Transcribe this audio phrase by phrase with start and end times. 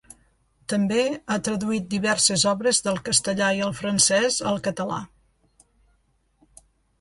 [0.71, 1.01] També
[1.33, 4.99] ha traduït diverses obres del castellà i el francès al català.